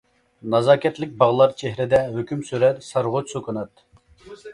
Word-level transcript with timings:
نازاكەتلىك 0.51 1.11
باغلار 1.19 1.53
چېھرىدە، 1.61 1.99
ھۆكۈم 2.15 2.41
سۈرەر 2.47 2.79
سارغۇچ 2.87 3.35
سۈكۈنات. 3.37 3.85